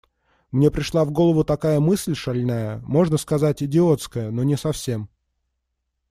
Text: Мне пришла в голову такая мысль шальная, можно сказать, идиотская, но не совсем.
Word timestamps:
Мне 0.51 0.71
пришла 0.71 1.05
в 1.05 1.11
голову 1.11 1.43
такая 1.43 1.79
мысль 1.79 2.15
шальная, 2.15 2.79
можно 2.87 3.17
сказать, 3.17 3.61
идиотская, 3.61 4.31
но 4.31 4.41
не 4.41 4.57
совсем. 4.57 5.09